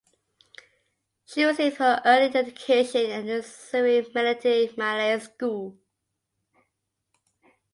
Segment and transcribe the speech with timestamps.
[1.25, 5.77] She received her early education at the Seri Menanti Malay School.